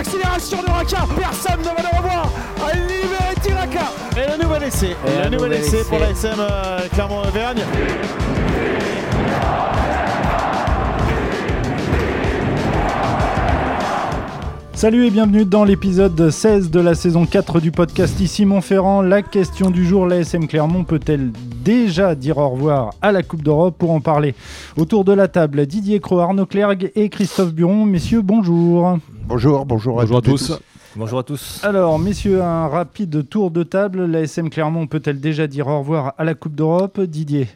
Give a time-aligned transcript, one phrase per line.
[0.00, 1.06] l'accélération de Raka.
[1.14, 2.32] Personne ne va le revoir.
[2.66, 3.92] À libérer Tiraka.
[4.16, 4.96] Et le nouvel essai.
[5.06, 7.62] Et le nouvel essai pour la SM euh, Clermont-Auvergne.
[14.72, 19.02] Salut et bienvenue dans l'épisode 16 de la saison 4 du podcast Ici Montferrand.
[19.02, 21.32] La question du jour, la SM Clermont peut-elle
[21.62, 24.34] déjà dire au revoir à la Coupe d'Europe Pour en parler,
[24.76, 27.84] autour de la table, Didier Cro, Arnaud Clergue et Christophe Buron.
[27.84, 28.98] Messieurs, bonjour.
[29.26, 30.52] Bonjour, bonjour à, Bonjour tous.
[30.96, 31.60] Bonjour à tous.
[31.62, 34.06] Alors, messieurs, un rapide tour de table.
[34.06, 37.00] La SM Clermont peut-elle déjà dire au revoir à la Coupe d'Europe?
[37.00, 37.48] Didier,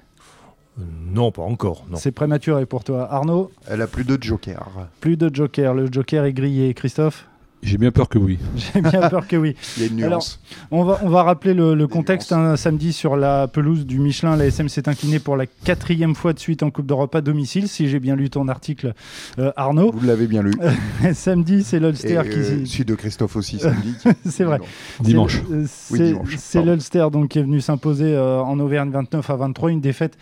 [0.78, 1.84] Non, pas encore.
[1.90, 1.96] Non.
[1.96, 3.08] c'est prématuré pour toi.
[3.12, 4.68] Arnaud, Elle a plus de joker.
[5.00, 5.74] plus de joker.
[5.74, 6.74] Le joker est grillé.
[6.74, 7.26] Christophe?
[7.64, 8.38] J'ai bien peur que oui.
[8.74, 9.56] J'ai bien peur que oui.
[9.76, 10.40] Il y a une nuance.
[10.70, 12.32] On va, on va rappeler le, contexte.
[12.32, 16.32] Un samedi sur la pelouse du Michelin, la SM s'est inclinée pour la quatrième fois
[16.32, 18.94] de suite en Coupe d'Europe à domicile, si j'ai bien lu ton article,
[19.38, 19.92] euh, Arnaud.
[19.92, 20.52] Vous l'avez bien lu.
[21.14, 22.38] Samedi, c'est l'Ulster qui...
[22.38, 23.94] euh, celui de Christophe aussi samedi.
[24.26, 24.58] C'est vrai.
[25.00, 25.40] Dimanche.
[25.46, 26.72] C'est- euh, Oui, C'est dimanche, c'est pardon.
[26.72, 30.16] l'Ulster donc, qui est venu s'imposer euh, en Auvergne 29 à 23, une défaite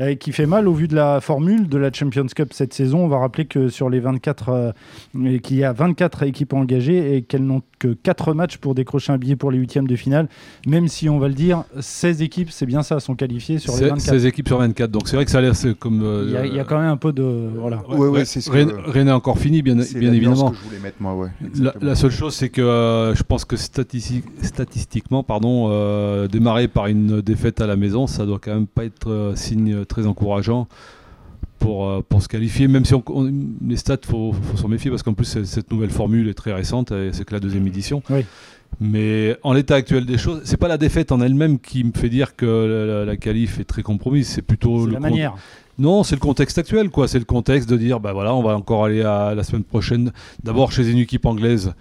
[0.00, 3.04] euh, qui fait mal au vu de la formule de la Champions Cup cette saison.
[3.04, 4.72] On va rappeler que sur les 24, euh,
[5.24, 9.12] et qu'il y a 24 équipes engagées et qu'elles n'ont que 4 matchs pour décrocher
[9.12, 10.28] un billet pour les huitièmes de finale,
[10.66, 13.78] même si on va le dire, 16 équipes, c'est bien ça, sont qualifiées sur les
[13.78, 14.00] C'est 24.
[14.00, 14.90] 16 équipes sur 24.
[14.90, 16.02] Donc c'est vrai que ça a l'air comme.
[16.02, 17.48] euh, Il y, a, il y a quand même un peu de...
[17.58, 17.82] Voilà.
[17.88, 20.50] Ouais, ouais, c'est ce rien, que- n'est encore fini, bien, C'est bien évidemment.
[20.50, 21.28] que je voulais mettre moi, ouais.
[21.58, 26.68] La, la seule chose, c'est que euh, je pense que statisti- statistiquement, pardon, euh, démarrer
[26.68, 30.06] par une défaite à la maison, ça doit quand même pas être euh, signe très
[30.06, 30.66] encourageant
[31.58, 32.68] pour, euh, pour se qualifier.
[32.68, 33.32] Même si on, on-
[33.66, 36.92] les stats, faut, faut s'en méfier parce qu'en plus cette nouvelle formule est très récente,
[37.12, 38.02] c'est que la deuxième édition.
[38.10, 38.24] Oui.
[38.80, 42.08] Mais en l'état actuel des choses, c'est pas la défaite en elle-même qui me fait
[42.08, 45.34] dire que la, la- la qualif est très compromise, c'est plutôt le la manière.
[45.78, 47.06] non, c'est le contexte actuel, quoi.
[47.08, 50.12] C'est le contexte de dire, bah voilà, on va encore aller à la semaine prochaine.
[50.42, 51.72] D'abord chez une équipe anglaise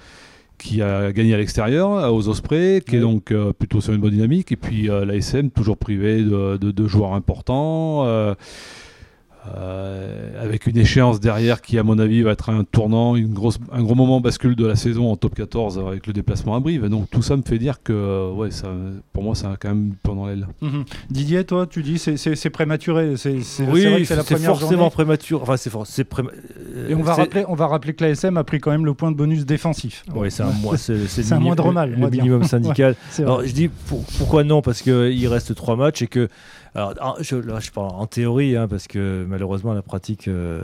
[0.58, 4.14] qui a gagné à l'extérieur, aux Ospreys, qui est donc euh, plutôt sur une bonne
[4.14, 4.54] dynamique.
[4.54, 8.06] Et puis euh, l'ASM, toujours privé de, de- de joueurs importants.
[8.06, 8.36] euh,
[9.56, 13.60] euh, avec une échéance derrière qui, à mon avis, va être un tournant, une grosse,
[13.72, 16.86] un gros moment bascule de la saison en top 14 avec le déplacement à Brive.
[16.86, 18.68] Et donc tout ça me fait dire que, euh, ouais, ça,
[19.14, 20.48] pour moi, ça a quand même pendant l'aile.
[20.62, 20.84] Mhm.
[21.10, 23.18] Didier, toi, tu dis c'est- c'est c'est prématuré.
[23.18, 24.90] C'est c'est- oui, c'est vrai que c'est la c'est première forcément journée.
[24.92, 25.42] prématuré.
[25.42, 26.32] Enfin, c'est for- c'est préma-
[26.76, 28.94] euh, Et on va, rappeler, on va rappeler que l'ASM a pris quand même le
[28.94, 30.04] point de bonus défensif.
[30.16, 32.24] Ouais, c'est un, mois- c'est- le moindre mal, Le dire.
[32.24, 32.96] minimum syndical.
[33.20, 34.62] Alors, je dis pour- pourquoi non?
[34.62, 36.28] Parce qu'il reste trois matchs et que.
[36.76, 40.62] Alors, en- je, là, je parle en théorie, hein, parce que malheureusement, la pratique euh,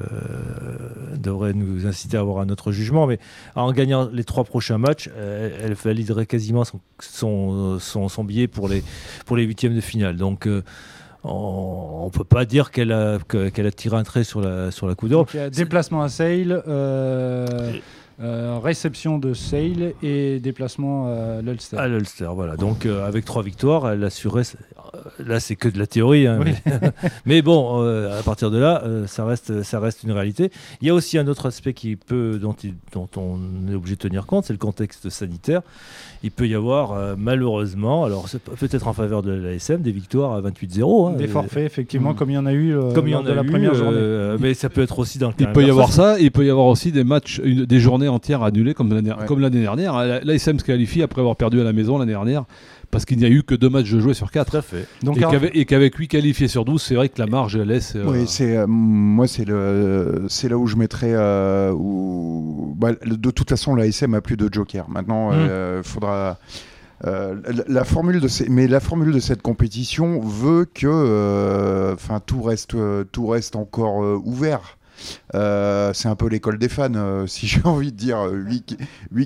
[1.18, 3.08] devrait nous inciter à avoir un autre jugement.
[3.08, 3.18] Mais
[3.56, 8.48] en gagnant les trois prochains matchs, euh, elle validerait quasiment son, son, son, son billet
[8.48, 8.84] pour les,
[9.26, 10.18] pour les huitièmes de finale.
[10.18, 10.48] Donc.
[10.48, 10.62] euh,
[11.24, 13.20] on ne peut pas dire qu'elle a,
[13.54, 14.96] qu'elle a tiré un trait sur la, sur la
[15.38, 17.74] y a déplacement à Sale, euh,
[18.22, 21.78] euh, réception de Sale et déplacement à l'Ulster.
[21.78, 22.56] À l'Ulster, voilà.
[22.58, 24.42] Donc euh, avec trois victoires, elle assurait.
[24.42, 26.52] euh, Là, c'est que de la théorie, hein, Oui.
[26.66, 26.80] mais,
[27.26, 30.52] mais bon, euh, à partir de là, euh, ça reste, ça reste une réalité.
[30.82, 33.40] Il y a aussi un autre aspect qui peut, dont, il- dont on
[33.72, 35.62] est obligé de tenir compte, c'est le contexte sanitaire.
[36.24, 38.26] Il peut y avoir euh, malheureusement, alors
[38.60, 41.10] peut-être en faveur de l'ASM, des victoires à 28-0.
[41.10, 42.16] hein, Des forfaits, effectivement, Mm.
[42.16, 43.48] comme il y en a eu euh, Comme il y en de a la eu,
[43.48, 43.98] première journée.
[43.98, 46.32] euh, mais ça peut être aussi dans le Il peut y avoir ça, et il
[46.32, 49.26] peut y avoir aussi des matchs, une- des journées entières annulées comme l'année Ouais.
[49.28, 49.96] comme l'année dernière.
[50.24, 52.44] L'ASM se qualifie après avoir perdu à la maison l'année dernière
[52.92, 54.56] parce qu'il n'y a eu que deux matchs de jouer sur Tout quatre.
[54.58, 54.86] à fait.
[55.02, 57.56] Donc, Et alors- qu'avec, et qu'avec 8 qualifiés sur 12, c'est vrai que la marge
[57.56, 57.96] elle laisse.
[57.96, 62.90] euh, Oui, c'est euh, moi c'est le c'est là où je mettrais euh, où bah,
[63.06, 64.90] de toute façon la SM a plus de joker.
[64.90, 66.38] Maintenant, il faudra
[67.08, 71.94] euh, la, la formule de ces- mais la formule de cette compétition veut que euh,
[71.96, 74.78] enfin tout reste euh, tout reste encore euh, ouvert.
[75.36, 78.78] Euh, c'est un peu l'école des fans, euh, si j'ai envie de dire 8,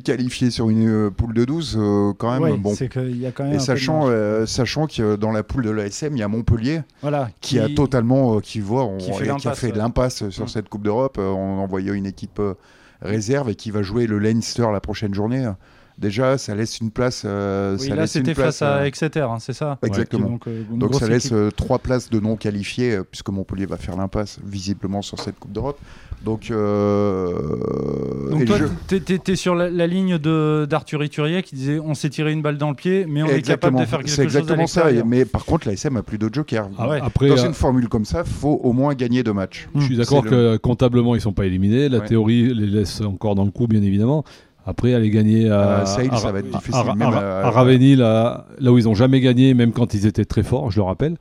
[0.04, 2.42] qualifiés sur une euh, poule de 12, euh, quand même.
[2.44, 2.74] ouais, bon.
[2.76, 5.72] c'est qu'il y a quand même Et de sachant, euh, que dans la poule de
[5.72, 9.24] l'ASM, il y a Montpellier voilà, qui, a totalement, euh, qui voit, on- qui fait
[9.24, 9.78] et qui a l'impasse, fait ouais.
[9.78, 12.54] l'impasse sur cette Coupe d'Europe euh, en envoyant une équipe euh,
[13.02, 15.50] réserve et qui va jouer le Leinster la prochaine journée.
[15.98, 17.24] Déjà, ça laisse une place.
[17.26, 20.28] euh, Oui, ça là, c'était face à euh, Exeter, hein, c'est ça Exactement.
[20.30, 23.78] Donc, euh, donc ça laisse euh, trois places de non qualifiés euh, puisque Montpellier va
[23.78, 25.80] faire l'impasse visiblement sur cette Coupe d'Europe.
[26.24, 31.56] Donc, euh, Donc toi, je- t'es t'es sur la, la ligne de- d'Arthur Iturier qui
[31.56, 34.00] disait on s'est tiré une balle dans le pied, mais on est capable de faire
[34.00, 34.86] quelque c'est chose à exactement ça.
[35.06, 36.70] Mais par contre, la SM a plus de joker.
[36.78, 37.00] Ah ouais.
[37.02, 39.68] Après, Dans euh, une formule comme ça, faut au moins gagner deux matchs.
[39.76, 41.90] je suis d'accord c'est que comptablement ils sont pas éliminés.
[41.90, 42.06] La Ouais.
[42.08, 44.24] théorie les laisse encore dans le coup, bien évidemment.
[44.66, 47.50] Après, aller gagner à, Sale, à- ça va être difficile, à- même à- à- à
[47.52, 50.78] Ravenny, là, là où ils ont jamais gagné, même quand ils étaient très forts, je
[50.78, 51.16] le rappelle.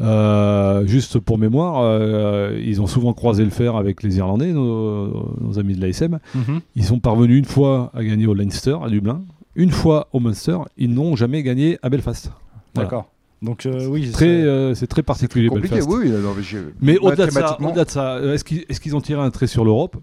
[0.00, 5.34] Euh, juste pour mémoire, euh, ils ont souvent croisé le fer avec les Irlandais, nos,
[5.40, 6.18] nos amis de l'ASM.
[6.34, 6.60] Mhm.
[6.76, 9.20] Ils sont parvenus une fois à gagner au Leinster, à Dublin,
[9.54, 10.56] une fois au Munster.
[10.78, 12.32] Ils n'ont jamais gagné à Belfast.
[12.74, 12.88] Voilà.
[12.88, 13.08] D'accord.
[13.42, 15.90] Donc euh, oui, Très, c'est- euh, c'est très particulier Compliqué, Belfast.
[15.92, 16.10] oui.
[16.10, 16.32] non,
[16.80, 19.20] mais au-delà de ça, mathématiquement, au-delà de ça, euh, est-ce qu'ils est-ce qu'ils ont tiré
[19.20, 19.96] un trait sur l'Europe?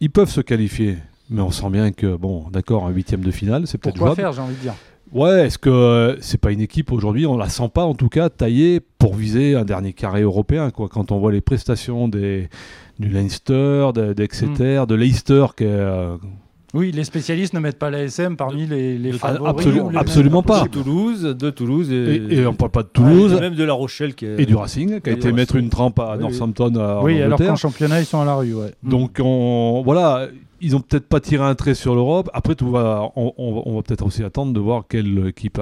[0.00, 0.96] Ils peuvent se qualifier,
[1.30, 4.20] mais on sent bien que, bon, d'accord, un huitième de finale, c'est peut-être pourquoi jouable.
[4.22, 4.74] faire, j'ai envie de dire?
[5.12, 8.08] Ouais, est-ce que euh, c'est pas une équipe aujourd'hui, on la sent pas en tout
[8.08, 10.88] cas taillée pour viser un dernier carré européen quoi.
[10.88, 12.48] Quand on voit les prestations des
[12.98, 14.86] du Leinster, de- d'Exeter, Hmm.
[14.86, 16.16] de Leicester, qui est, euh,
[16.74, 19.66] Oui, les spécialistes ne mettent pas l'ASM parmi les, les Ah, favoris.
[19.66, 20.64] les- absolument pas.
[20.64, 23.64] De Toulouse, de Toulouse et, et, et on parle pas de Toulouse et même de
[23.64, 26.22] La Rochelle qui est- et du Racing, qui a été mettre une trempe à Oui,
[26.22, 28.52] Northampton euh, en Oui, alors qu'en championnat, ils sont à la rue.
[28.54, 28.72] Ouais.
[28.82, 28.88] Mm.
[28.90, 30.26] Donc on, voilà,
[30.60, 32.28] ils ont peut-être pas tiré un trait sur l'Europe.
[32.34, 35.60] Après tout va, on, on- on va peut-être aussi attendre de voir quelle équipe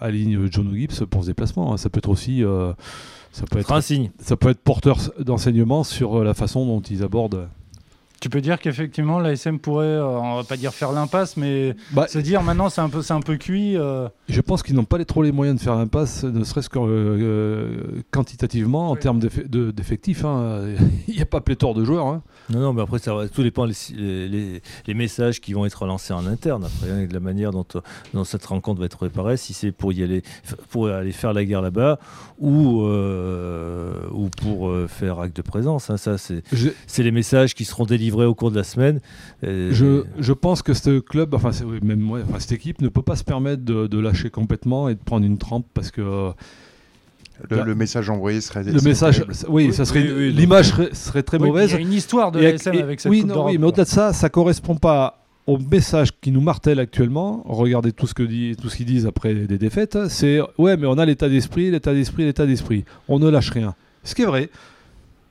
[0.00, 1.76] aligne John Gibbs pour ce déplacement.
[1.76, 2.72] Ça peut être aussi, euh,
[3.30, 4.10] ça peut être un signe.
[4.18, 7.46] ça peut être porteur d'enseignement sur euh, la façon dont ils abordent.
[8.20, 12.08] Tu peux dire qu'effectivement, l'ASM pourrait, euh, on va pas dire faire l'impasse, mais Bah,
[12.08, 13.76] se dire maintenant c'est un peu, c'est un peu cuit.
[13.76, 16.70] euh, je pense qu'ils n'ont pas les, trop les moyens de faire l'impasse, ne serait-ce
[16.70, 18.98] que euh, euh, quantitativement en Oui.
[19.00, 20.24] termes d'eff- de- d'effectifs.
[20.24, 20.62] hein.
[21.08, 22.06] Il n'y a pas pléthore de joueurs.
[22.06, 22.22] hein.
[22.48, 26.14] Non, non, mais après, ça tout dépend les, les, les messages qui vont être lancés
[26.14, 27.66] en interne, après, hein, et de la manière dont,
[28.14, 30.22] dont cette rencontre va être préparée, si c'est pour y aller,
[30.70, 31.98] pour aller faire la guerre là-bas,
[32.38, 35.90] ou, euh, ou pour euh, faire acte de présence.
[35.90, 35.96] hein.
[35.96, 39.00] ça, c'est Je- c'est les messages qui seront délivrés au cours de la semaine.
[39.44, 42.80] Euh, Je, je pense que ce club, enfin, c'est- oui, même ouais, enfin, cette équipe
[42.80, 45.90] ne peut pas se permettre de, de lâcher complètement et de prendre une trempe parce
[45.90, 46.30] que
[47.50, 48.64] le, le message envoyé serait.
[48.64, 51.70] le message, oui, Oui, ça serait oui, oui, donc, l'image serait, serait très oui, mauvaise.
[51.72, 53.84] Il y a une histoire de l'ASM avec cette oui, Coupe non, oui, mais au-delà
[53.84, 57.42] de ça, ça correspond pas au message qui nous martèle actuellement.
[57.46, 60.08] Regardez tout ce que dit, tout ce qu'ils disent après des défaites.
[60.08, 62.84] C'est ouais, mais on a l'état d'esprit, l'état d'esprit, l'état d'esprit.
[63.06, 63.74] On ne lâche rien.
[64.02, 64.48] Ce qui est vrai.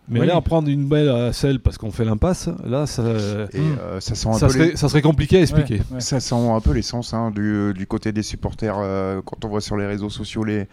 [0.07, 0.25] Mais Oui.
[0.25, 3.99] aller en prendre une belle à selle parce qu'on fait l'impasse, là, ça, Et euh,
[3.99, 5.77] ça sent un ça peu les- serait, ça serait compliqué à expliquer.
[5.77, 5.99] Ouais, ouais.
[6.01, 8.75] Ça sent un peu l'essence hein, du, du côté des supporters.
[8.77, 10.67] euh, quand on voit sur les réseaux sociaux les,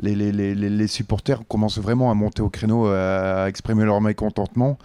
[0.00, 4.00] les, les, les, les- les supporters commencent vraiment à monter au créneau, à exprimer leur
[4.00, 4.78] mécontentement.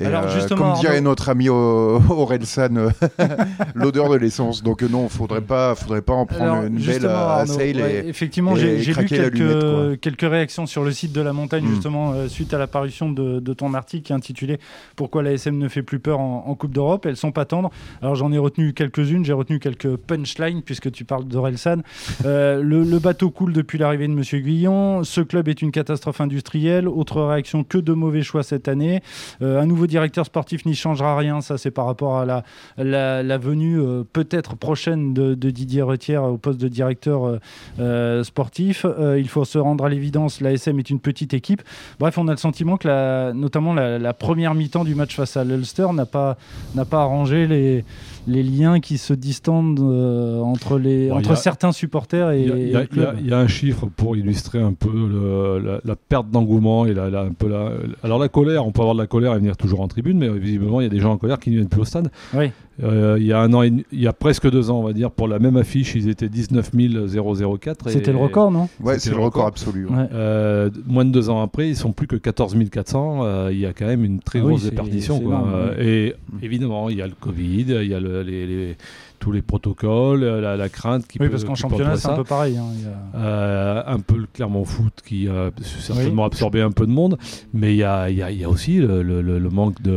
[0.00, 2.88] Et Alors, euh, justement, comme dirait Arnaud- notre ami O- Aurel San, euh,
[3.74, 4.62] l'odeur de l'essence.
[4.62, 7.52] Donc euh, non, faudrait pas, faudrait pas en prendre Alors, une belle justement, à, Arnaud,
[7.54, 9.96] sale ouais, et- effectivement, j'ai lu quelques, quoi.
[10.00, 11.68] quelques réactions sur le site de la montagne, Mm.
[11.70, 14.58] justement, euh, suite à l'apparition de, de ton article intitulé
[14.96, 17.04] Pourquoi la SM ne fait plus peur en, en Coupe d'Europe?
[17.06, 17.70] Elles sont pas tendres.
[18.02, 19.24] Alors, j'en ai retenu quelques-unes.
[19.24, 21.82] J'ai retenu quelques punchlines, puisque tu parles d'Orelsan.
[22.24, 25.04] Euh, le, le bateau coule depuis l'arrivée de Monsieur Guillon.
[25.04, 26.88] Ce club est une catastrophe industrielle.
[26.88, 29.02] Autre réaction que de mauvais choix cette année.
[29.42, 31.42] Euh, un nouveau directeur sportif n'y changera rien.
[31.42, 32.42] Ça, c'est par rapport à la,
[32.78, 37.38] la, venue euh, peut-être prochaine de, Didier Retière au poste de directeur euh,
[37.78, 38.86] euh, sportif.
[39.18, 41.62] Il faut se rendre à l'évidence, l'ASM est une petite équipe.
[41.98, 45.36] Bref, on a le sentiment que la, notamment la, la première mi-temps du match face
[45.36, 46.38] à l'Ulster n'a pas,
[46.74, 47.84] n'a pas arrangé les,
[48.28, 52.48] les liens qui se distendent euh, entre, les, Bon, entre a- certains supporters et, Il
[52.70, 56.94] y, a- y un chiffre pour illustrer un peu le- la, la perte d'engouement et
[56.94, 57.70] la, la- un peu la,
[58.02, 58.66] alors la colère.
[58.66, 60.86] On peut avoir de la colère et venir toujours en tribune, mais visiblement il y
[60.86, 62.10] a des gens en colère qui ne viennent plus au stade.
[62.34, 62.50] Oui.
[62.82, 64.92] Euh, il y a un an, et il y a presque deux ans, on va
[64.92, 67.86] dire, pour la même affiche, ils étaient 19 004.
[67.88, 69.46] et- C'était le record, non Ouais, C'était c'est le le record record.
[69.48, 69.86] absolu.
[69.86, 70.08] ouais.
[70.12, 73.20] Euh, moins de deux ans après, ils sont plus que 14 400.
[73.24, 75.18] euh, il y a quand même une très Ah oui, grosse c'est- déperdition.
[75.20, 75.26] quoi.
[75.28, 75.86] énorme, Euh, ouais.
[75.86, 78.76] Et évidemment, il y a le Covid, il y a le- les, les-
[79.20, 82.24] tous les protocoles, la, la crainte qui Oui, peut parce qu'en championnat, c'est un peu
[82.24, 82.56] pareil.
[82.56, 82.64] hein.
[82.74, 86.86] Il y a- Euh, un peu le Clermont Foot qui a certainement absorbé un peu
[86.86, 87.18] de monde,
[87.52, 89.48] mais il y a, il y a- il y a aussi le, le- le- le
[89.50, 89.90] manque de,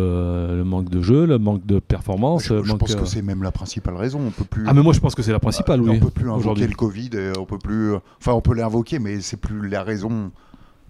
[0.58, 2.44] le manque de jeu, le manque de performance.
[2.44, 4.20] Je, le je manque, pense euh, que c'est même la principale raison.
[4.28, 4.66] On peut plus.
[4.68, 5.98] Ah, mais moi je pense que c'est la principale, Euh, oui.
[6.02, 7.94] On peut plus invoquer le Covid, et on peut plus.
[8.20, 10.32] Enfin, on peut l'invoquer, mais c'est plus la raison.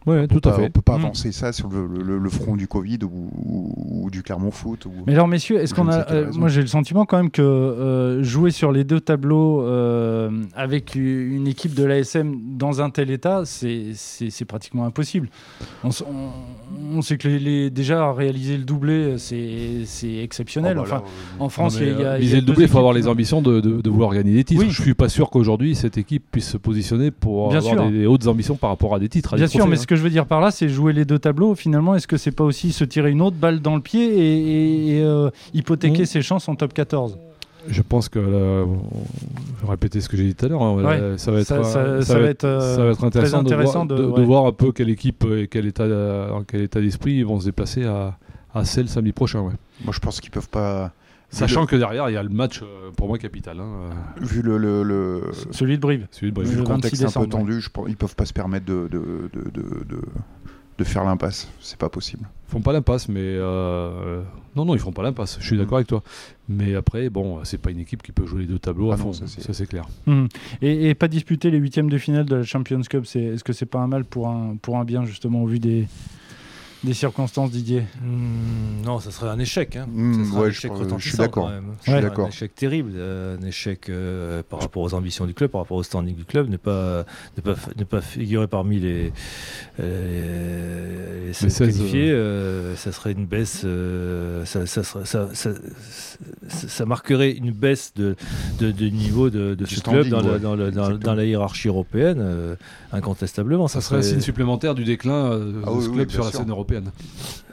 [0.06, 0.66] Ouais, On tout peut à pas- fait.
[0.66, 1.06] On peut pas Mm.
[1.06, 4.86] avancer ça sur le, le- le front du Covid ou, ou- ou du Clermont Foot.
[4.86, 4.92] Ou...
[5.08, 6.12] Mais alors, messieurs, est-ce qu'on a.
[6.12, 10.30] euh, moi, j'ai le sentiment quand même que euh, jouer sur les deux tableaux euh,
[10.56, 15.30] avec une équipe de l'ASM dans un tel état, c'est pratiquement impossible.
[15.84, 20.78] On, s- on- on sait que les, les- déjà réaliser le doublé, c'est exceptionnel.
[20.78, 21.04] Oh, bah enfin, là,
[21.40, 23.82] en France, il y a- viser le doublé, il faut avoir les ambitions de, de-
[23.82, 24.62] de vouloir gagner des titres.
[24.64, 24.70] Oui.
[24.70, 28.06] Je suis pas sûr qu'aujourd'hui cette équipe puisse se positionner pour Bien avoir des, des
[28.06, 29.34] hautes ambitions par rapport à des titres.
[29.34, 29.80] à Bien des sûr, mais hein.
[29.80, 31.56] ce que je veux dire par là, c'est jouer les deux tableaux.
[31.56, 34.38] Finalement, est-ce que c'est pas aussi se tirer une autre balle dans le pied et,
[34.38, 36.06] et- et, euh, hypothéquer Mm.
[36.06, 37.18] ses chances en top 14
[37.70, 40.62] Je pense que là, je vais répéter ce que j'ai dit tout à l'heure.
[40.76, 41.14] Ouais.
[41.18, 43.04] Ça va être, Ça- ça- ça ça va va être- être, euh, ça va être
[43.06, 44.26] intéressant, très intéressant de, voir, de- de ouais.
[44.26, 47.46] voir un peu quelle équipe et quel état, euh, quel état d'esprit ils vont se
[47.46, 48.18] déplacer à,
[48.54, 49.40] à Celle samedi prochain.
[49.42, 49.54] Ouais.
[49.86, 50.92] Moi, je pense qu'ils peuvent pas.
[51.34, 53.60] Sachant que derrière, il y a le match, euh, pour moi, capital.
[53.60, 55.22] hein, euh, Vu le, le, le-
[55.52, 56.08] Celui de Brive.
[56.12, 56.48] celui de Brive.
[56.50, 58.88] vu le 26 contexte un peu tendu, je pense, ils peuvent pas se permettre de,
[58.92, 60.02] de, de, de, de-
[60.80, 61.50] de faire l'impasse.
[61.60, 62.28] C'est pas possible.
[62.48, 64.24] Ils font pas l'impasse, mais euh,
[64.56, 65.38] non, non, ils font pas l'impasse.
[65.40, 66.02] Je suis d'accord avec toi.
[66.50, 68.98] Mais après, bon, c'est pas une équipe qui peut jouer les deux tableaux à Ah
[68.98, 69.14] non, fond.
[69.14, 69.86] ça, c'est- Ça c'est clair.
[70.08, 70.28] Mhm.
[70.64, 73.54] Et, et pas disputer les huitièmes de finale de la Champions Cup, c'est, est-ce que
[73.54, 75.88] c'est pas un mal pour un, pour un bien, justement, au vu des,
[76.84, 79.76] des circonstances, Didier Hmm, non, ça serait un échec.
[79.78, 79.88] Hein.
[79.92, 81.46] Hmm, Ça serait ouais, un je échec je suis d'accord.
[81.46, 81.66] quand même.
[81.80, 82.02] Je suis Ouais.
[82.02, 82.26] d'accord.
[82.26, 85.78] Un échec terrible, euh, un échec euh, par rapport aux ambitions du club, par rapport
[85.78, 87.06] au standing du club, ne pas,
[87.38, 89.12] ne pas, ne pas figurer parmi les,
[89.80, 95.30] euh, les sept 16, qualifiés, euh, ça serait une baisse, euh, ça, ça, serait- ça,
[95.34, 95.52] ça,
[96.48, 98.16] ça- ça marquerait une baisse de,
[98.60, 100.40] de, de niveau de, de Du ce club dans, la- ouais.
[100.40, 101.00] dans, le- dans- Exactement.
[101.00, 102.56] dans la hiérarchie européenne, euh,
[102.92, 103.68] incontestablement.
[103.68, 106.24] Ça serait un signe supplémentaire du déclin euh, Ah de oui, ce oui, club sur
[106.24, 106.73] la scène européenne.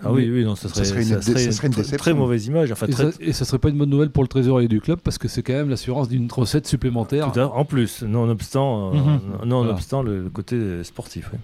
[0.05, 2.47] Ah oui, oui, non, ça serait, Ça serait une dé- ça serait une très- mauvaise
[2.47, 2.73] image.
[2.73, 4.81] Enfin, Et, très, ça, et ça serait pas une bonne nouvelle pour le trésorier du
[4.81, 7.31] club parce que c'est quand même l'assurance d'une recette supplémentaire.
[7.33, 9.21] Tout à- en plus, nonobstant, euh, Mhm.
[9.49, 11.31] nonobstant le, le côté sportif.
[11.33, 11.39] oui.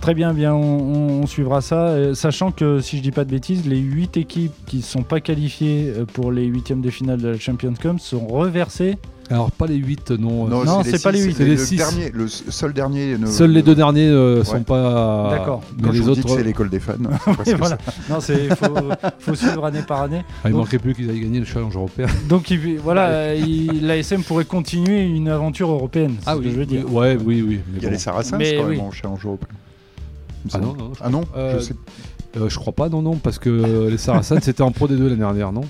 [0.00, 3.24] Très bien, bien on, on- on suivra ça, euh, sachant que si je dis pas
[3.24, 6.90] de bêtises, les 8 équipes qui ne sont pas qualifiées euh, pour les huitièmes de
[6.90, 8.96] finale de la Champions Cup sont reversées.
[9.30, 10.46] Alors pas les 8, non.
[10.48, 11.76] Non, c'est pas les six, huit, c'est les le six.
[11.76, 13.16] dernier, le seul dernier.
[13.16, 14.44] ne- Seuls les deux derniers ne Ouais.
[14.44, 15.28] sont pas.
[15.30, 15.62] D'accord.
[15.76, 16.22] Mais Quand je les dis autres.
[16.22, 16.94] que c'est l'école des fans.
[17.58, 17.78] voilà.
[18.10, 18.74] Non, c'est faut,
[19.20, 20.22] faut suivre année par année.
[20.44, 22.06] Ah, il Donc- manquait plus qu'ils aillent gagner le challenge européen.
[22.28, 26.16] Donc il- voilà, euh, il- l'ASM pourrait continuer une aventure européenne.
[26.22, 26.92] c'est ce que je veux dire.
[26.92, 27.60] Ouais, oui, oui.
[27.72, 27.92] mais Il y a bon.
[27.92, 28.76] les Saracens Mais quand oui.
[28.76, 29.48] même en challenge européen.
[30.44, 31.74] Il Ah non, je Ah non Euh, Je sais
[32.36, 35.16] Euh, je crois pas, non, non, parce que les Saracens c'était en Pro D2 l'année
[35.16, 35.62] dernière, non?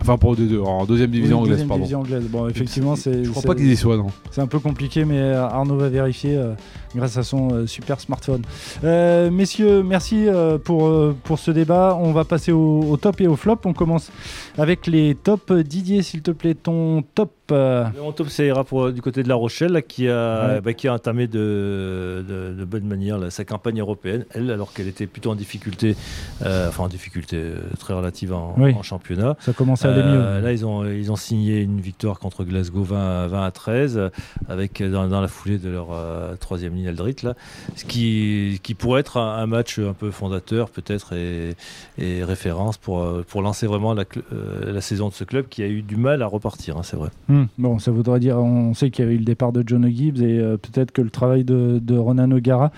[0.00, 1.80] Enfin, Pro D2, en deuxième division Oui, anglaise, deuxième pardon.
[1.82, 2.24] division anglaise.
[2.30, 3.24] Bon, effectivement, c'est.
[3.24, 4.06] Je crois pas qu'ils y soient, non.
[4.30, 6.52] C'est un peu compliqué, mais euh, Arnaud va vérifier euh,
[6.94, 8.42] grâce à son euh, super smartphone.
[8.84, 11.98] Euh, messieurs, merci euh, pour, euh, pour ce débat.
[12.00, 13.58] On va passer au, au top et au flop.
[13.64, 14.10] On commence
[14.56, 15.52] avec les tops.
[15.52, 17.32] Didier, s'il te plaît, ton top.
[17.50, 20.60] euh, Mon top, ça ira pour, du côté de La Rochelle, là, qui, a, Ouais.
[20.60, 24.72] bah, qui a entamé de, de, de bonne manière là, sa campagne européenne, elle, alors
[24.72, 25.96] qu'elle était plutôt en difficulté,
[26.44, 27.42] euh, enfin en difficulté
[27.78, 28.74] très relative en, Oui.
[28.78, 29.36] en championnat.
[29.40, 30.44] ça commence à Euh, mieux.
[30.44, 33.96] là, ils ont, ils ont signé une victoire contre Glasgow 20, à- 20 à 13,
[33.98, 34.08] euh,
[34.48, 37.34] avec dans, dans la foulée de leur euh, troisième ligne Aldrit, là,
[37.76, 41.54] ce qui, qui pourrait être un, un match un peu fondateur, peut-être, et,
[41.98, 45.66] et référence pour, euh, pour lancer vraiment la, euh, saison de ce club qui a
[45.68, 47.10] eu du mal à repartir, hein, c'est vrai.
[47.28, 49.86] Hmm, bon, ça voudrait dire, on sait qu'il y avait eu le départ de John
[49.88, 52.70] Gibbs et euh, peut-être que le travail de, de Ronan O'Gara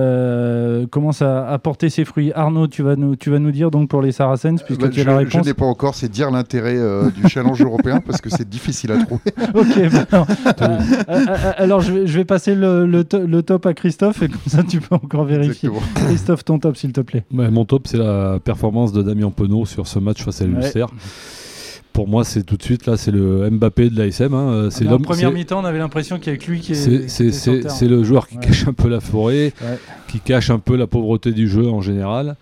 [0.00, 2.32] euh, commence à, à porter ses fruits.
[2.34, 5.00] Arnaud, tu vas nous, tu vas nous dire donc pour les Saracens, puisque Bah, tu
[5.00, 5.46] as je, la je réponse.
[5.46, 8.98] n'ai pas encore, c'est dire l'intérêt euh, du challenge européen parce que c'est difficile à
[9.04, 9.20] trouver.
[9.54, 10.26] Ok, bah alors,
[10.60, 14.22] euh, euh, alors je, vais, je vais passer le, le to- le top à Christophe
[14.22, 15.68] et comme ça tu peux encore vérifier.
[15.68, 16.06] Exactement.
[16.08, 17.24] Christophe, ton top s'il te plaît.
[17.32, 20.86] Ouais, mon top, c'est la performance de Damien Penaud sur ce match face à l'Ulster.
[21.92, 24.34] Pour moi, c'est tout de suite là, c'est le Mbappé de l'ASM.
[24.34, 24.68] Hein.
[24.70, 25.02] C'est l'homme.
[25.02, 27.08] première mi-temps, on avait l'impression qu'il y avait que lui qui est.
[27.08, 28.44] C'est- le c'est joueur qui Ouais.
[28.46, 29.78] cache un peu la forêt, Ouais.
[30.08, 32.36] qui cache un peu la pauvreté du jeu en général.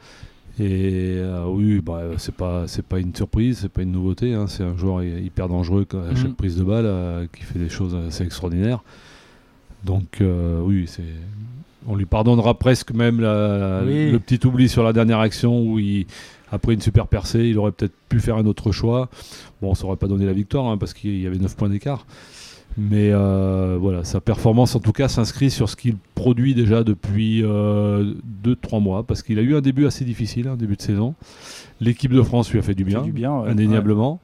[0.61, 4.35] Et euh, oui, bah, c'est pas c'est pas une surprise, c'est pas une nouveauté.
[4.35, 4.47] hein.
[4.47, 6.17] C'est un joueur hy- hyper dangereux à Mhm.
[6.17, 8.83] chaque prise de balle, euh, qui fait des choses assez extraordinaires.
[9.85, 11.03] Donc euh, oui, c'est
[11.87, 14.11] on lui pardonnera presque même la- Oui.
[14.11, 16.07] le petit oubli sur la dernière action où il
[16.53, 19.11] après une super percée, il aurait peut-être pu faire un autre choix.
[19.61, 22.07] Bon, ça aurait pas donné la victoire hein, parce qu'il y avait 9 points d'écart.
[22.77, 27.43] Mais euh, voilà, sa performance en tout cas s'inscrit sur ce qu'il produit déjà depuis
[27.43, 31.15] 2-3 mois, parce qu'il a eu un début assez difficile, un début de saison.
[31.81, 33.51] L'équipe de France lui a fait du Fait bien, du bien, ouais.
[33.51, 34.21] indéniablement.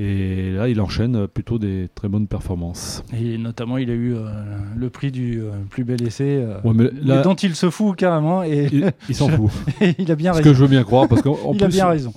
[0.00, 3.02] Et là, il enchaîne plutôt des très bonnes performances.
[3.18, 4.28] Et notamment, il a eu euh,
[4.76, 7.96] le prix du euh, plus bel essai, euh, Ouais, mais là, dont il se fout
[7.96, 9.50] carrément, et il, il s'en fout.
[9.98, 10.50] il a bien Ce raison.
[10.50, 12.12] que je veux bien croire, parce qu'en a bien raison.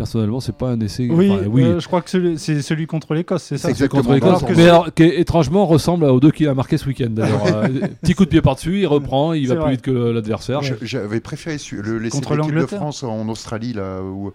[0.00, 1.06] Personnellement, c'est pas un essai.
[1.10, 1.62] Oui, enfin, oui.
[1.62, 4.64] euh, je crois que c'est celui contre l'Écosse, c'est ça C'est exactement contre l'Écosse, mais
[4.66, 7.14] alors, qui étrangement ressemble aux deux qu'il a marqué ce week-end.
[7.20, 7.68] Euh,
[8.02, 9.64] petit coup de pied par-dessus, il reprend, il va vrai.
[9.64, 10.60] plus vite que l'adversaire.
[10.82, 12.66] J'avais préféré le laisser l'équipe de.
[12.66, 14.32] France en Australie, là où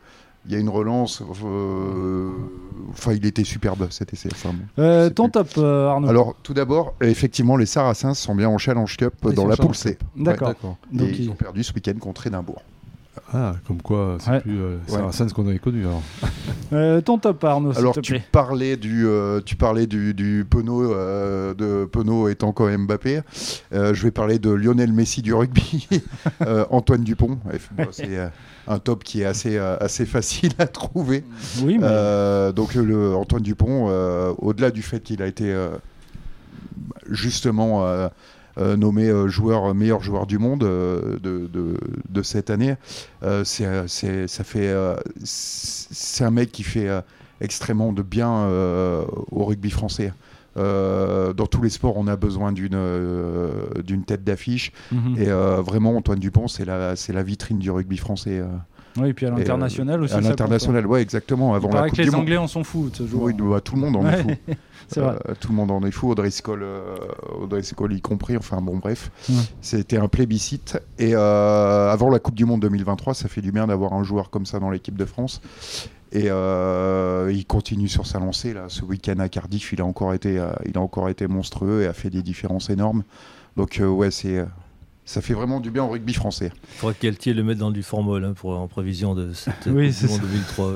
[0.47, 1.23] il y a une relance.
[1.43, 2.29] euh,
[2.91, 4.29] Enfin, il était superbe cet essai.
[4.31, 4.53] Enfin.
[4.79, 5.31] Euh, ton plus.
[5.31, 6.07] top, euh, Arnaud.
[6.07, 9.75] Alors, tout d'abord, effectivement, les Saracens sont bien en Challenge Cup Ils dans la poule
[9.75, 9.97] C.
[10.15, 10.49] D'accord.
[10.49, 10.77] D'accord.
[10.93, 12.61] Donc, et ils il- ont perdu ce week-end contre Édimbourg.
[13.33, 14.39] Ah, comme quoi, c'est Ouais.
[14.41, 14.93] plus euh, Ouais.
[14.97, 15.85] Saracens qu'on avait connu.
[15.85, 16.01] Alors.
[16.73, 18.23] Euh, ton top, Arnaud, s'il Alors, te tu plaît.
[18.31, 23.21] parlais du, euh, tu parlais du, du Penaud, euh, de Penaud étant quand même Mbappé.
[23.71, 25.87] Euh, je vais parler de Lionel Messi du rugby,
[26.41, 27.37] euh, Antoine Dupont.
[27.45, 27.59] Ouais,
[27.91, 28.29] c'est euh,
[28.67, 31.23] un top qui est assez, euh, assez facile à trouver.
[31.61, 35.69] Oui, mais Euh, donc le Antoine Dupont, euh, au-delà du fait qu'il a été euh,
[37.09, 37.85] justement
[38.57, 41.77] nommé euh, joueur meilleur joueur du monde euh, de, de-
[42.09, 42.75] de cette année,
[43.23, 47.01] euh, c'est, ça fait, euh, c'est un mec qui fait euh,
[47.41, 48.47] extrêmement de bien
[49.31, 50.13] au rugby français.
[50.55, 52.79] dans tous les sports, on a besoin d'une
[53.83, 54.71] d'une tête d'affiche.
[54.91, 55.15] Mhm.
[55.19, 55.25] Et
[55.61, 58.41] vraiment, Antoine Dupont, c'est la, c'est la vitrine du rugby français.
[58.97, 60.13] Oui, et puis à l'international aussi.
[60.13, 61.53] À l'international, ouais, exactement.
[61.53, 62.15] Avant Il la Coupe que les.
[62.15, 62.89] Anglais en sont fous.
[62.93, 63.23] ce jour.
[63.23, 64.29] Oui, bah, tout le monde en est fou.
[64.95, 65.15] Vrai.
[65.27, 66.95] Euh, tout le monde en est fou, Audrey Scholl, euh,
[67.41, 68.37] Audrey Scholl y compris.
[68.37, 69.09] Enfin bon, bref,
[69.59, 70.79] c'était un plébiscite.
[70.99, 74.29] Et euh, avant la Coupe du Monde 2023, ça fait du bien d'avoir un joueur
[74.29, 75.41] comme ça dans l'équipe de France.
[76.11, 78.53] Et euh, il continue sur sa lancée.
[78.53, 81.81] Là, ce week-end à Cardiff, il a encore été, euh, il a encore été monstrueux
[81.81, 83.03] et a fait des différences énormes.
[83.57, 84.45] Donc euh, ouais, c'est, euh,
[85.07, 86.51] ça fait vraiment du bien au rugby français.
[86.55, 89.53] Il faudrait que Galtier le mette dans du formol hein, pour, en prévision de cette
[89.67, 90.21] Oui, Coupe c'est du Monde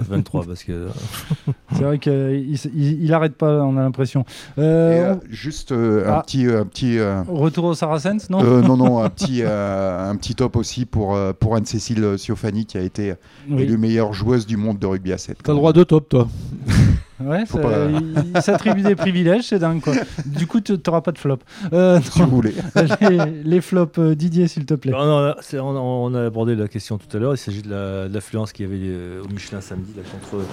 [0.07, 0.87] 2023 parce que
[1.73, 4.21] C'est vrai qu'il il, il arrête pas, on a l'impression.
[4.57, 6.21] Et, Euh, euh, juste euh, un Ah.
[6.25, 6.97] petit, un petit.
[6.99, 8.43] euh, on- Retour au Saracens, non?
[8.43, 12.65] Euh, non, non, un petit, euh, un petit top aussi pour, euh, pour Anne-Cécile Siofani
[12.65, 13.15] qui a été
[13.49, 13.63] Oui.
[13.63, 15.39] élue meilleure joueuse du monde de rugby à 7.
[15.43, 16.27] T'as le droit de top, toi.
[17.21, 19.93] Ouais, ça- pas- il, il s'attribue des privilèges, c'est dingue quoi.
[20.25, 21.39] Du coup, tu n'auras pas de flop.
[21.73, 22.53] Euh, Si vous voulez.
[23.01, 24.91] les, les flops, euh, Didier, s'il te plaît.
[24.91, 27.33] Non, non, on, a- on a abordé la question tout à l'heure.
[27.33, 30.43] Il s'agit de la- de l'affluence qu'il y avait euh, au Michelin samedi là, contre,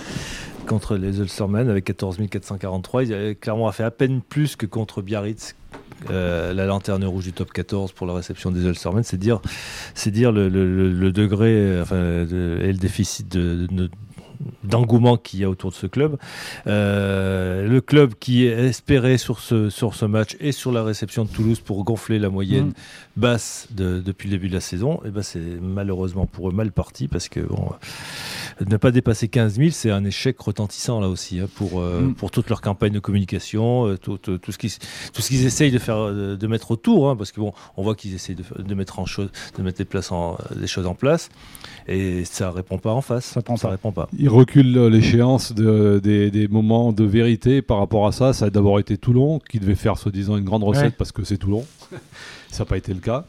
[0.67, 3.05] contre les Ulstermen avec 14 443.
[3.05, 5.55] Ils avaient- Clermont a fait à peine plus que contre Biarritz.
[6.11, 9.41] euh, la lanterne rouge du top 14 pour la réception des Ulstermen, c'est dire,
[9.95, 13.89] c'est dire le, le- le- le degré enfin, de- et le déficit de, de-
[14.65, 16.17] d'engouement qu'il y a autour de ce club.
[16.67, 21.31] Euh, le club qui espérait sur ce, sur ce match et sur la réception de
[21.31, 22.73] Toulouse pour gonfler la moyenne Mm.
[23.17, 26.73] basse de- depuis le début de la saison, et ben c'est malheureusement pour eux mal
[26.73, 27.71] parti parce que bon,
[28.65, 32.15] ne pas dépasser 15 000, c'est un échec retentissant là aussi hein, pour, euh, Mm.
[32.15, 34.71] pour toute leur campagne de communication, euh, tout, tout, tout ce qu'ils
[35.13, 37.83] tout ce qu'ils essayent de faire, euh, de mettre autour, hein, parce que bon, on
[37.83, 40.87] voit qu'ils essayent de, de mettre en chose, de mettre des, places en, des choses
[40.87, 41.29] en place,
[41.89, 43.27] et ça répond pas en face.
[43.27, 43.69] Ça prend pas.
[43.71, 44.09] répond pas.
[44.19, 48.33] Il recule euh, l'échéance de- des, des moments de vérité par rapport à ça.
[48.33, 50.91] Ça a d'abord été Toulon, qui devait faire soi-disant une grande recette Ouais.
[50.91, 51.65] parce que c'est Toulon.
[52.51, 53.25] ça n'a pas été le cas.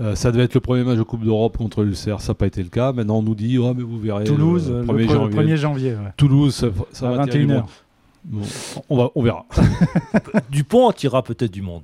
[0.00, 2.16] Euh, ça devait être le premier match de Coupe d'Europe contre l'Ulster.
[2.18, 2.92] Ça n'a pas été le cas.
[2.92, 4.24] Maintenant, on nous dit, oh, mais vous verrez.
[4.24, 5.32] Toulouse, le le 1er 1er janvier.
[5.36, 5.56] janvier.
[5.56, 6.12] janvier ouais.
[6.16, 7.64] Toulouse, ça, ça À va tirer du 21h.
[8.30, 8.42] Bon,
[8.90, 9.46] on, va, on verra.
[10.50, 11.82] Dupont attirera peut-être du monde.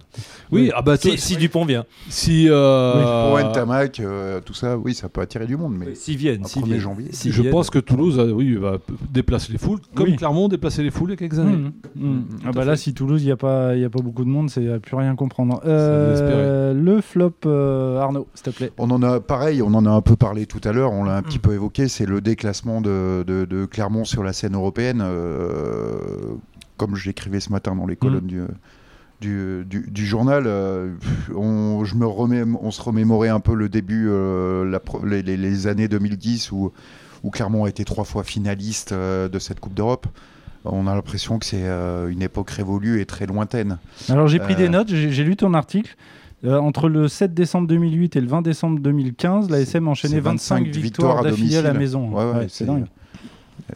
[0.52, 1.84] Oui, ah bah, Si, si Dupont vient.
[2.08, 2.48] si.
[2.50, 5.74] euh, Pour Ntamak, euh, tout ça, oui, ça peut attirer du monde.
[5.78, 6.42] Mais S'ils viennent.
[6.42, 6.80] 1er viennent.
[6.80, 7.10] janvier.
[7.12, 7.50] Je viennent.
[7.52, 8.76] pense que Toulouse, euh, oui, va
[9.10, 10.16] déplacer les foules, comme Oui.
[10.16, 11.56] Clermont déplaçait les foules il y a quelques années.
[11.56, 12.06] Mmh, mmh.
[12.08, 14.24] Mmh, Ah bah là, si Toulouse, il n'y a, pas- il y a pas beaucoup
[14.24, 15.60] de monde, c'est à plus rien comprendre.
[15.64, 18.70] Euh, le flop, euh, Arnaud, s'il te plaît.
[18.78, 21.16] On en a pareil, on en a un peu parlé tout à l'heure, on l'a
[21.16, 25.02] un petit peu évoqué, c'est le déclassement de, de- de Clermont sur la scène européenne,
[25.02, 26.33] euh,
[26.76, 28.42] comme je l'écrivais ce matin dans les colonnes du,
[29.20, 30.44] du, du- du journal.
[30.46, 30.92] euh,
[31.34, 34.80] on, je me remets, on se remémorait un peu le début, euh, la
[35.22, 36.72] les, années 2010 où,
[37.22, 40.06] où Clermont a été trois fois finaliste euh, de cette Coupe d'Europe.
[40.66, 41.62] On a l'impression que c'est
[42.10, 43.76] une époque révolue et très lointaine.
[44.08, 45.94] Alors j'ai pris des notes, j'ai lu ton article.
[46.46, 50.54] Entre le 7 décembre 2008 et le 20 décembre 2015, la SM enchaînait c'est 25,
[50.64, 52.10] 25 victoires victoires à d'affilée à la maison.
[52.14, 52.84] Ouais, ouais, c'est- dingue.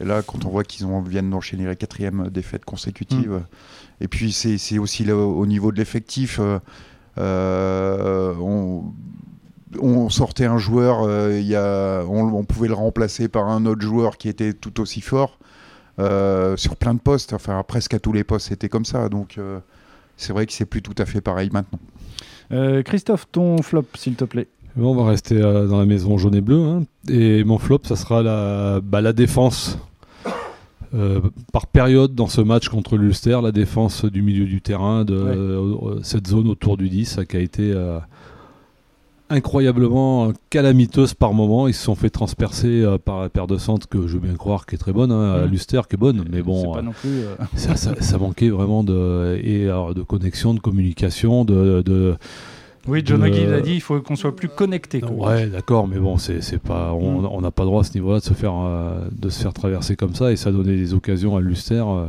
[0.01, 3.43] Et là, quand on voit qu'ils ont- viennent d'enchaîner la quatrième défaite consécutive, Mm.
[4.01, 6.59] et puis c'est aussi là, au niveau de l'effectif, euh,
[7.17, 8.83] euh, on,
[9.79, 13.65] on sortait un joueur, euh, il y a, on, on pouvait le remplacer par un
[13.65, 15.37] autre joueur qui était tout aussi fort
[15.99, 19.37] euh, sur plein de postes, enfin presque à tous les postes c'était comme ça, donc
[19.37, 19.59] euh,
[20.17, 21.79] c'est vrai que c'est plus tout à fait pareil maintenant.
[22.51, 24.47] Euh, Christophe, ton flop, s'il te plaît.
[24.87, 26.61] On va rester euh, dans la maison jaune et bleue.
[26.63, 26.83] hein.
[27.09, 29.77] Et mon flop, ça sera la, bah, la défense.
[30.95, 31.19] Euh,
[31.53, 35.35] par période dans ce match contre l'Ulster, la défense du milieu du terrain, de Ouais.
[35.35, 37.75] euh, cette zone autour du 10, ça, qui a été
[39.29, 41.67] incroyablement calamiteuse par moment.
[41.67, 44.33] Ils se sont fait transpercer euh, par la paire de centre que je veux bien
[44.35, 45.49] croire qui est très bonne, hein, à Mm.
[45.51, 47.09] l'Ulster qui est bonne, mais bon, euh, plus.
[47.23, 52.15] euh, ça, ça- ça manquait vraiment de, et, alors, de connexion, de communication, de- de,
[52.89, 55.03] Oui, John O'Gill l'a dit, il faut qu'on soit plus connecté.
[55.05, 57.25] Ouais, d'accord, mais bon, c'est c'est pas, on Mm.
[57.31, 59.53] on n'a pas le droit à ce niveau-là de se faire, euh, de se faire
[59.53, 62.05] traverser comme ça, et ça donnait des occasions à l'Ulster euh,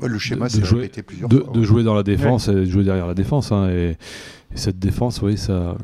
[0.00, 1.52] Ouais, le schéma de s'est jouer- répété plusieurs de, fois.
[1.52, 3.52] de jouer dans la défense et de jouer derrière la défense.
[3.52, 3.90] hein, et,
[4.52, 5.76] et cette défense, oui, ça,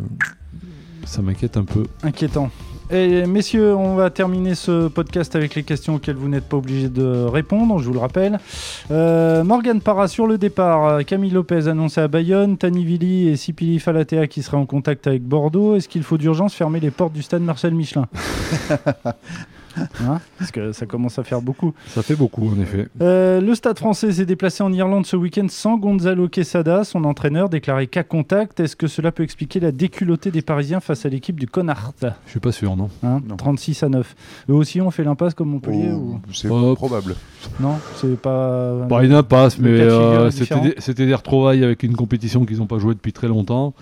[1.04, 1.84] ça m'inquiète un peu.
[2.02, 2.50] Inquiétant.
[2.90, 6.88] Et messieurs, on va terminer ce podcast avec les questions auxquelles vous n'êtes pas obligés
[6.88, 8.38] de répondre, je vous le rappelle.
[8.92, 11.04] Euh, Morgan Parra sur le départ.
[11.04, 12.56] Camille Lopez annoncé à Bayonne.
[12.56, 15.74] Tani Vili et Sipili Falatea qui seraient en contact avec Bordeaux.
[15.74, 18.06] Est-ce qu'il faut d'urgence fermer les portes du stade Marcel Michelin?
[19.76, 21.74] Hein Parce que ça commence à faire beaucoup.
[21.88, 22.88] Ça fait beaucoup, en effet.
[23.00, 27.48] Euh, le Stade français s'est déplacé en Irlande ce week-end sans Gonzalo Quesada, son entraîneur,
[27.48, 28.60] déclaré cas contact.
[28.60, 32.30] Est-ce que cela peut expliquer la déculottée des Parisiens face à l'équipe du Connard Je
[32.30, 32.88] suis pas sûr, non.
[33.02, 33.36] Hein, Non.
[33.36, 34.14] 36 à 9.
[34.50, 36.20] Eux aussi ont fait l'impasse comme Montpellier Oh, ou...
[36.32, 37.14] C'est probable.
[37.60, 38.86] Non, c'est pas.
[38.88, 42.78] Pas une impasse, mais euh, c'était des, des retrouvailles avec une compétition qu'ils n'ont pas
[42.78, 43.74] joué depuis très longtemps.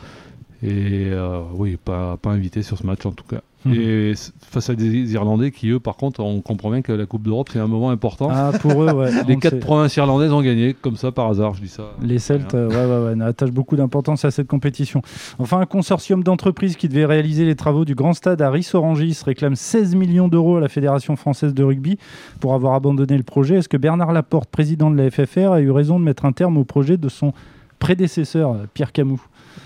[0.63, 3.41] Et euh, oui, pas, pas invité sur ce match en tout cas.
[3.65, 3.75] Mhm.
[3.75, 7.23] Et face à des Irlandais qui, eux, par contre, on comprend bien que la Coupe
[7.23, 8.29] d'Europe, c'est un moment important.
[8.31, 9.11] Ah, pour eux, ouais.
[9.27, 9.59] Les on quatre sait.
[9.61, 11.93] provinces irlandaises ont gagné, comme ça par hasard, je dis ça.
[12.03, 15.01] Les Celtes ouais, ouais, ouais, attachent beaucoup d'importance à cette compétition.
[15.39, 19.57] Enfin, un consortium d'entreprises qui devait réaliser les travaux du grand stade à Ris-Orangis réclame
[19.57, 21.97] 16 millions d'euros à la Fédération française de rugby
[22.41, 23.57] pour avoir abandonné le projet.
[23.57, 26.57] Est-ce que Bernard Laporte, président de la FFR, a eu raison de mettre un terme
[26.59, 27.33] au projet de son
[27.79, 29.19] prédécesseur, Pierre Camus?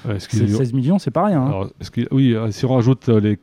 [0.07, 1.43] Ouais, est-ce qu'il C'est y a- 16 millions, c'est pas rien.
[1.43, 1.47] hein.
[1.49, 1.71] Alors,
[2.13, 3.39] oui, euh, si on rajoute euh, les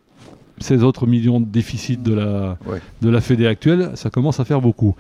[0.59, 2.79] 16 autres millions de déficit de la, Ouais.
[3.01, 4.95] de la Fédé actuelle, ça commence à faire beaucoup.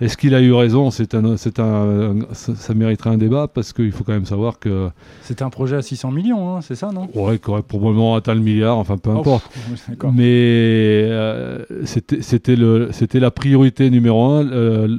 [0.00, 0.90] Est-ce qu'il a eu raison?
[0.90, 4.58] C'est un, c'est un, ça, ça mériterait un débat parce qu'il faut quand même savoir
[4.60, 4.90] que
[5.22, 7.08] C'était un projet à 600 millions, hein, c'est ça, non?
[7.14, 9.50] Ouais, qu'il aurait probablement atteint le milliard, enfin peu importe.
[10.14, 14.98] Mais euh, c'était c'était le- c'était la priorité numéro un, euh,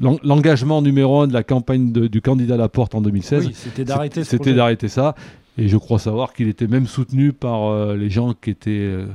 [0.00, 3.46] l'en- l'engagement numéro un de la campagne de- du candidat Laporte en 2016.
[3.46, 4.54] Oui, c'était d'arrêter ce C'était projet.
[4.56, 5.14] d'arrêter ça.
[5.58, 9.06] Et je crois savoir qu'il était même soutenu par euh, les gens qui étaient euh,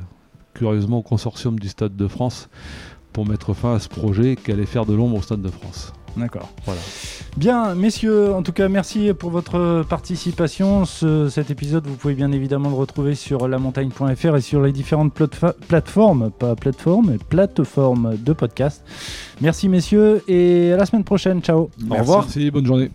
[0.61, 2.47] curieusement au consortium du Stade de France
[3.13, 5.91] pour mettre fin à ce projet qui allait faire de l'ombre au Stade de France.
[6.17, 6.49] D'accord.
[6.65, 6.79] Voilà.
[7.37, 10.85] Bien, messieurs, en tout cas, merci pour votre participation.
[10.85, 15.13] Ce- cet épisode, vous pouvez bien évidemment le retrouver sur lamontagne.fr et sur les différentes
[15.13, 18.83] plateformes, pas plateformes, mais plateformes de podcast.
[19.41, 21.41] Merci, messieurs, et à la semaine prochaine.
[21.41, 21.69] Ciao.
[21.89, 22.19] Au revoir.
[22.25, 22.91] Merci, bonne journée.